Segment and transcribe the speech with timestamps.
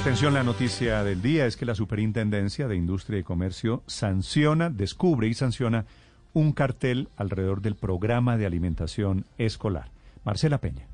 [0.00, 5.28] Atención, la noticia del día es que la Superintendencia de Industria y Comercio sanciona, descubre
[5.28, 5.84] y sanciona
[6.32, 9.90] un cartel alrededor del programa de alimentación escolar.
[10.24, 10.88] Marcela Peña.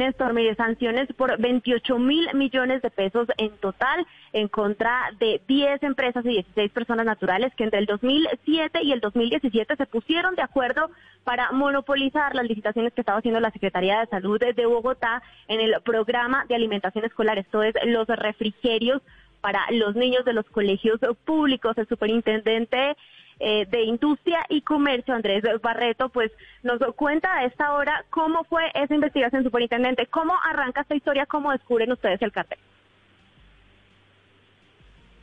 [0.00, 5.82] Néstor, mire, sanciones por 28 mil millones de pesos en total en contra de 10
[5.82, 10.42] empresas y 16 personas naturales que entre el 2007 y el 2017 se pusieron de
[10.42, 10.90] acuerdo
[11.22, 15.74] para monopolizar las licitaciones que estaba haciendo la Secretaría de Salud de Bogotá en el
[15.84, 19.02] programa de alimentación escolar, esto es los refrigerios
[19.42, 21.76] para los niños de los colegios públicos.
[21.76, 22.96] El superintendente
[23.42, 26.30] eh, de Industria y Comercio, Andrés Barreto, pues
[26.62, 31.50] nos cuenta a esta hora cómo fue esa investigación, superintendente, cómo arranca esta historia, cómo
[31.50, 32.58] descubren ustedes el cartel.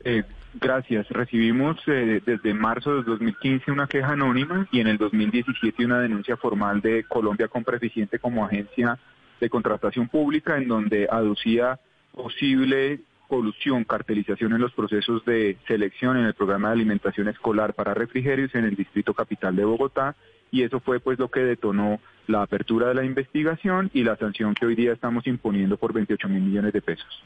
[0.04, 0.24] Eh,
[0.56, 1.08] gracias.
[1.10, 6.38] Recibimos eh, desde marzo de 2015 una queja anónima y en el 2017 una denuncia
[6.38, 8.98] formal de Colombia Compra Eficiente como agencia
[9.40, 11.80] de contratación pública en donde aducía
[12.14, 17.94] posible colusión, cartelización en los procesos de selección en el programa de alimentación escolar para
[17.94, 20.16] refrigerios en el distrito capital de Bogotá
[20.52, 24.54] y eso fue pues lo que detonó la apertura de la investigación y la sanción
[24.54, 27.24] que hoy día estamos imponiendo por 28 mil millones de pesos.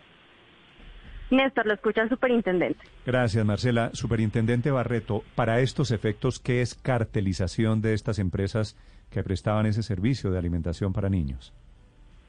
[1.30, 2.80] Néstor, lo escucha el superintendente.
[3.06, 3.92] Gracias, Marcela.
[3.94, 8.76] Superintendente Barreto, para estos efectos, ¿qué es cartelización de estas empresas
[9.10, 11.54] que prestaban ese servicio de alimentación para niños?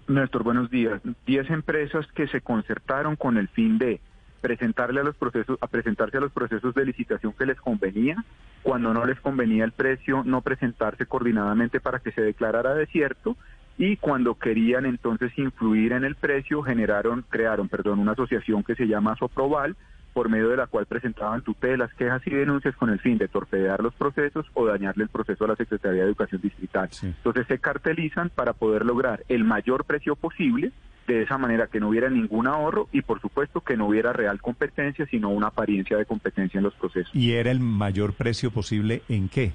[0.08, 1.00] Néstor, buenos días.
[1.26, 4.00] Diez empresas que se concertaron con el fin de
[4.40, 8.24] presentarle a los procesos, a presentarse a los procesos de licitación que les convenía,
[8.62, 13.36] cuando no les convenía el precio, no presentarse coordinadamente para que se declarara desierto
[13.78, 18.86] y cuando querían entonces influir en el precio generaron, crearon, perdón, una asociación que se
[18.86, 19.76] llama Soproval,
[20.12, 23.82] por medio de la cual presentaban tutelas, quejas y denuncias con el fin de torpedear
[23.82, 26.88] los procesos o dañarle el proceso a la Secretaría de Educación Distrital.
[27.02, 30.72] Entonces se cartelizan para poder lograr el mayor precio posible,
[31.06, 34.40] de esa manera que no hubiera ningún ahorro y por supuesto que no hubiera real
[34.40, 37.14] competencia, sino una apariencia de competencia en los procesos.
[37.14, 39.52] ¿Y era el mayor precio posible en qué?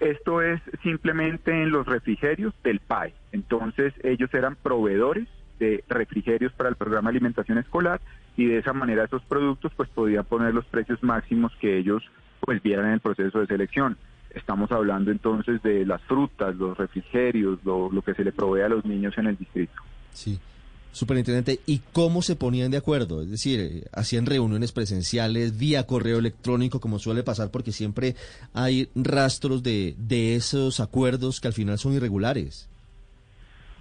[0.00, 3.14] Esto es simplemente en los refrigerios del PAE.
[3.32, 5.26] Entonces ellos eran proveedores
[5.58, 8.00] de refrigerios para el programa de alimentación escolar
[8.36, 12.02] y de esa manera esos productos pues podían poner los precios máximos que ellos
[12.40, 13.96] pues vieran en el proceso de selección.
[14.30, 18.68] Estamos hablando entonces de las frutas, los refrigerios, lo, lo que se le provee a
[18.68, 19.72] los niños en el distrito.
[20.12, 20.38] Sí.
[20.92, 23.20] Superintendente, ¿y cómo se ponían de acuerdo?
[23.20, 27.50] Es decir, eh, ¿hacían reuniones presenciales vía correo electrónico como suele pasar?
[27.50, 28.16] Porque siempre
[28.54, 32.70] hay rastros de, de esos acuerdos que al final son irregulares.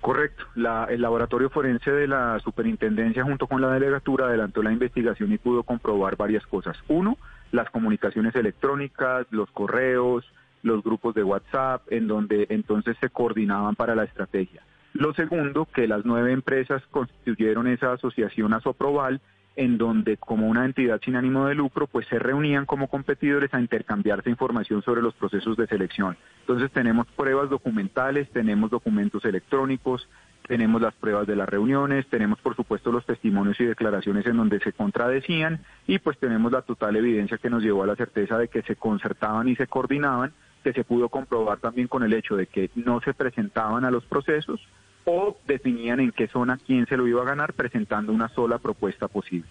[0.05, 0.45] Correcto.
[0.55, 5.63] el laboratorio forense de la superintendencia junto con la delegatura adelantó la investigación y pudo
[5.63, 6.77] comprobar varias cosas.
[6.87, 7.17] Uno,
[7.51, 10.23] las comunicaciones electrónicas, los correos,
[10.61, 14.61] los grupos de WhatsApp, en donde entonces se coordinaban para la estrategia.
[14.93, 19.21] Lo segundo, que las nueve empresas constituyeron esa asociación Asoproval
[19.55, 23.61] en donde como una entidad sin ánimo de lucro, pues se reunían como competidores a
[23.61, 26.17] intercambiarse información sobre los procesos de selección.
[26.41, 30.09] Entonces tenemos pruebas documentales, tenemos documentos electrónicos,
[30.47, 34.59] tenemos las pruebas de las reuniones, tenemos por supuesto los testimonios y declaraciones en donde
[34.59, 38.47] se contradecían y pues tenemos la total evidencia que nos llevó a la certeza de
[38.47, 40.33] que se concertaban y se coordinaban,
[40.63, 44.05] que se pudo comprobar también con el hecho de que no se presentaban a los
[44.05, 44.61] procesos,
[45.05, 49.07] o definían en qué zona quién se lo iba a ganar presentando una sola propuesta
[49.07, 49.47] posible.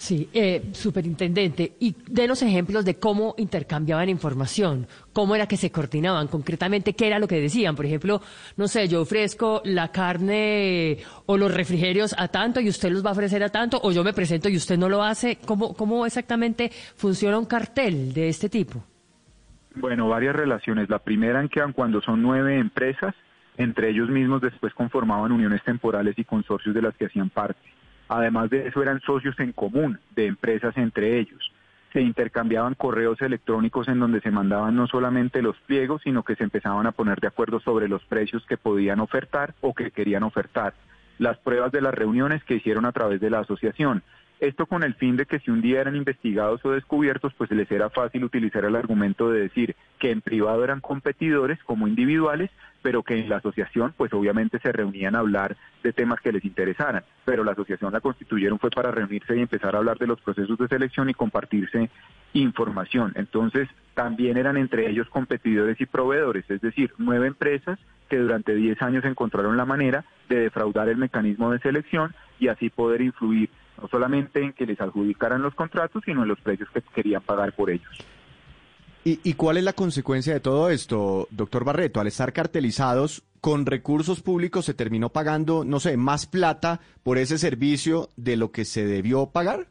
[0.00, 5.70] Sí, eh, superintendente, y de los ejemplos de cómo intercambiaban información, cómo era que se
[5.70, 7.76] coordinaban, concretamente qué era lo que decían.
[7.76, 8.22] Por ejemplo,
[8.56, 13.10] no sé, yo ofrezco la carne o los refrigerios a tanto y usted los va
[13.10, 15.36] a ofrecer a tanto, o yo me presento y usted no lo hace.
[15.44, 18.82] ¿Cómo, cómo exactamente funciona un cartel de este tipo?
[19.74, 20.88] Bueno, varias relaciones.
[20.88, 23.14] La primera en que cuando son nueve empresas,
[23.60, 27.60] entre ellos mismos después conformaban uniones temporales y consorcios de las que hacían parte.
[28.08, 31.52] Además de eso eran socios en común de empresas entre ellos.
[31.92, 36.44] Se intercambiaban correos electrónicos en donde se mandaban no solamente los pliegos, sino que se
[36.44, 40.72] empezaban a poner de acuerdo sobre los precios que podían ofertar o que querían ofertar.
[41.18, 44.02] Las pruebas de las reuniones que hicieron a través de la asociación.
[44.40, 47.70] Esto con el fin de que si un día eran investigados o descubiertos, pues les
[47.70, 52.50] era fácil utilizar el argumento de decir que en privado eran competidores como individuales,
[52.80, 56.42] pero que en la asociación pues obviamente se reunían a hablar de temas que les
[56.42, 60.18] interesaran, pero la asociación la constituyeron fue para reunirse y empezar a hablar de los
[60.22, 61.90] procesos de selección y compartirse
[62.32, 63.12] información.
[63.16, 67.78] Entonces también eran entre ellos competidores y proveedores, es decir, nueve empresas
[68.08, 72.70] que durante diez años encontraron la manera de defraudar el mecanismo de selección y así
[72.70, 73.50] poder influir
[73.80, 77.52] no solamente en que les adjudicaran los contratos, sino en los precios que querían pagar
[77.54, 77.88] por ellos.
[79.02, 82.00] ¿Y, cuál es la consecuencia de todo esto, doctor Barreto?
[82.00, 87.38] Al estar cartelizados, con recursos públicos se terminó pagando, no sé, más plata por ese
[87.38, 89.68] servicio de lo que se debió pagar?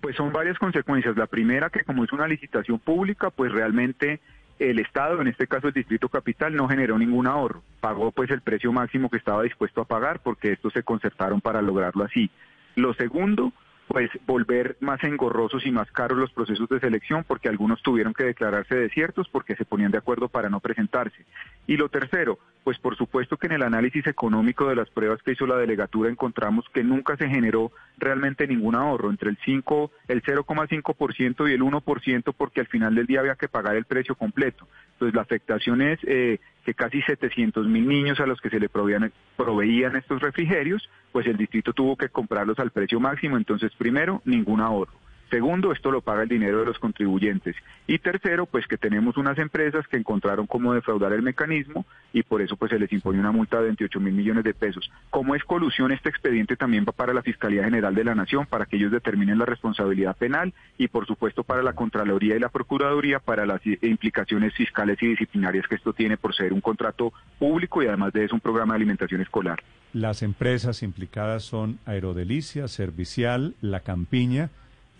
[0.00, 1.14] Pues son varias consecuencias.
[1.14, 4.20] La primera, que como es una licitación pública, pues realmente
[4.58, 7.62] el Estado, en este caso el Distrito Capital, no generó ningún ahorro.
[7.80, 11.60] Pagó pues el precio máximo que estaba dispuesto a pagar porque estos se concertaron para
[11.60, 12.30] lograrlo así.
[12.76, 13.52] Lo segundo,
[13.92, 18.24] pues volver más engorrosos y más caros los procesos de selección porque algunos tuvieron que
[18.24, 21.26] declararse desiertos porque se ponían de acuerdo para no presentarse.
[21.66, 25.32] Y lo tercero, pues por supuesto que en el análisis económico de las pruebas que
[25.32, 30.22] hizo la delegatura encontramos que nunca se generó realmente ningún ahorro entre el 5, el
[30.22, 34.66] 0,5% y el 1% porque al final del día había que pagar el precio completo.
[34.92, 38.68] Entonces la afectación es eh, que casi 700 mil niños a los que se le
[38.68, 43.36] proveían, proveían estos refrigerios, pues el distrito tuvo que comprarlos al precio máximo.
[43.36, 44.92] Entonces, primero, ningún ahorro.
[45.32, 47.56] Segundo, esto lo paga el dinero de los contribuyentes.
[47.86, 52.42] Y tercero, pues que tenemos unas empresas que encontraron cómo defraudar el mecanismo y por
[52.42, 54.90] eso pues se les impone una multa de 28 mil millones de pesos.
[55.08, 58.66] Como es colusión, este expediente también va para la Fiscalía General de la Nación para
[58.66, 63.18] que ellos determinen la responsabilidad penal y por supuesto para la Contraloría y la Procuraduría
[63.18, 67.86] para las implicaciones fiscales y disciplinarias que esto tiene por ser un contrato público y
[67.86, 69.62] además de eso un programa de alimentación escolar.
[69.94, 74.50] Las empresas implicadas son Aerodelicia, Servicial, La Campiña,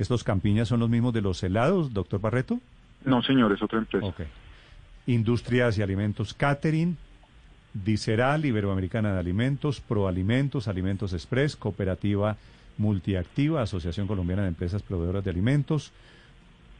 [0.02, 2.58] ¿Estos campiñas son los mismos de los helados, doctor Barreto?
[3.04, 4.04] No, señor, es otra empresa.
[4.04, 4.22] Ok.
[5.06, 6.96] Industrias y Alimentos Catering,
[7.72, 12.36] Diceral, Iberoamericana de Alimentos, Proalimentos, Alimentos Express, Cooperativa
[12.78, 15.92] Multiactiva, Asociación Colombiana de Empresas Proveedoras de Alimentos,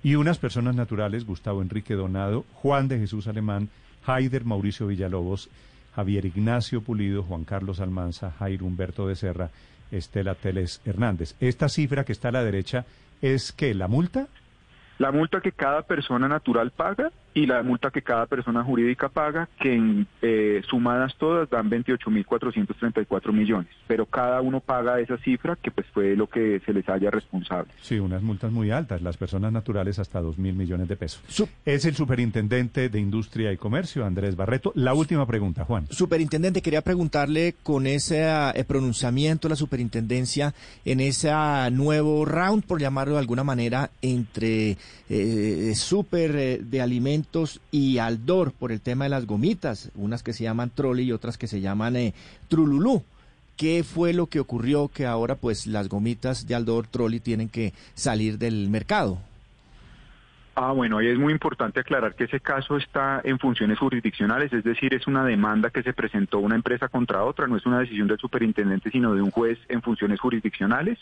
[0.03, 3.69] y unas personas naturales, Gustavo Enrique Donado, Juan de Jesús Alemán,
[4.05, 5.49] Haider Mauricio Villalobos,
[5.95, 9.51] Javier Ignacio Pulido, Juan Carlos Almanza, Jairo Humberto de Serra,
[9.93, 11.37] Estela Teles Hernández.
[11.39, 12.85] Esta cifra que está a la derecha
[13.23, 14.27] es que la multa.
[14.99, 19.49] La multa que cada persona natural paga y la multa que cada persona jurídica paga,
[19.61, 25.71] que en, eh, sumadas todas dan 28.434 millones, pero cada uno paga esa cifra que
[25.71, 27.73] pues fue lo que se les haya responsable.
[27.81, 31.23] Sí, unas multas muy altas, las personas naturales hasta 2.000 millones de pesos.
[31.65, 34.73] es el superintendente de Industria y Comercio, Andrés Barreto.
[34.75, 35.87] La última pregunta, Juan.
[35.91, 38.23] Superintendente, quería preguntarle con ese
[38.55, 40.55] eh, pronunciamiento la superintendencia
[40.85, 41.33] en ese
[41.71, 44.77] nuevo round, por llamarlo de alguna manera, entre
[45.09, 47.22] eh, super eh, de alimentos
[47.71, 51.39] y Aldor por el tema de las gomitas, unas que se llaman Trolley y otras
[51.39, 52.15] que se llaman eh,
[52.49, 53.03] Trululú.
[53.57, 57.73] ¿Qué fue lo que ocurrió que ahora pues las gomitas de Aldor Trolley tienen que
[57.95, 59.19] salir del mercado?
[60.55, 64.63] Ah, bueno, ahí es muy importante aclarar que ese caso está en funciones jurisdiccionales, es
[64.65, 68.07] decir, es una demanda que se presentó una empresa contra otra, no es una decisión
[68.07, 70.99] del superintendente, sino de un juez en funciones jurisdiccionales.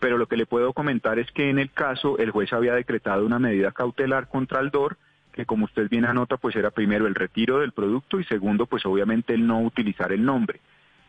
[0.00, 3.24] Pero lo que le puedo comentar es que en el caso el juez había decretado
[3.26, 4.96] una medida cautelar contra Aldor
[5.38, 8.84] que como usted bien anota, pues era primero el retiro del producto y segundo, pues
[8.84, 10.58] obviamente el no utilizar el nombre.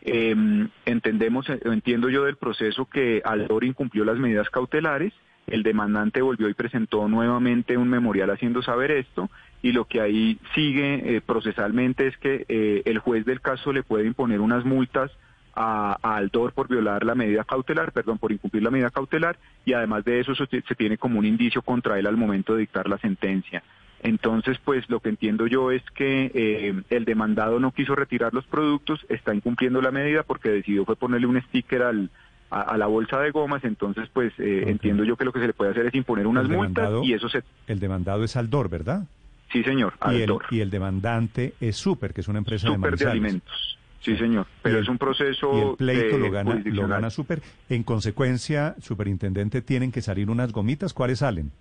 [0.02, 5.12] Em, entendemos, eh, entiendo yo del proceso que Aldor incumplió las medidas cautelares,
[5.48, 9.28] el demandante volvió y presentó nuevamente un memorial haciendo saber esto
[9.62, 13.82] y lo que ahí sigue eh, procesalmente es que eh, el juez del caso le
[13.82, 15.10] puede imponer unas multas
[15.56, 20.04] a, Aldor por violar la medida cautelar, perdón, por incumplir la medida cautelar y además
[20.04, 23.64] de eso se tiene como un indicio contra él al momento de dictar la sentencia.
[24.02, 28.46] Entonces, pues lo que entiendo yo es que eh, el demandado no quiso retirar los
[28.46, 32.10] productos, está incumpliendo la medida porque decidió fue ponerle un sticker al,
[32.50, 35.52] a, la bolsa de gomas, entonces pues eh, entiendo yo que lo que se le
[35.52, 37.42] puede hacer es imponer unas multas y eso se...
[37.66, 39.06] El demandado es Aldor, ¿verdad?
[39.52, 40.46] Sí, señor, Aldor.
[40.50, 43.78] Y el, demandante es Super, que es una empresa Super de, alimentos.
[44.00, 45.52] Sí, señor, pero es un proceso...
[45.52, 47.42] Y el pleito lo, gana, lo gana Super.
[47.68, 50.94] En consecuencia, superintendente, tienen que salir unas gomitas.
[50.94, 51.52] ¿Cuáles salen?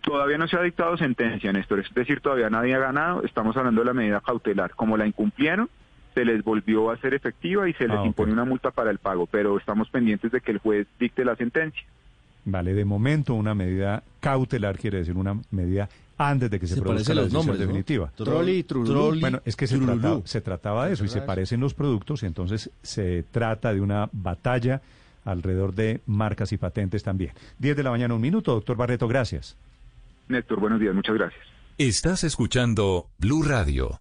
[0.00, 3.80] Todavía no se ha dictado sentencia, Néstor, es decir, todavía nadie ha ganado, estamos hablando
[3.80, 4.74] de la medida cautelar.
[4.74, 5.68] Como la incumplieron,
[6.14, 8.98] se les volvió a ser efectiva y se les ah, impone una multa para el
[8.98, 11.82] pago, pero estamos pendientes de que el juez dicte la sentencia.
[12.44, 17.14] Vale, de momento una medida cautelar quiere decir una medida antes de que se, produzca
[17.14, 18.12] la decisión definitiva.
[18.16, 18.64] Trolli,
[19.20, 22.70] Bueno, es que se trataba, se trataba, de eso y se parecen los productos, entonces
[22.82, 24.80] se trata de una batalla
[25.24, 27.32] alrededor de marcas y patentes también.
[27.58, 28.54] 10 de la mañana, un minuto.
[28.54, 29.56] Doctor Barreto, gracias.
[30.28, 31.44] Néstor, buenos días, muchas gracias.
[31.78, 34.00] Estás escuchando Blue Radio.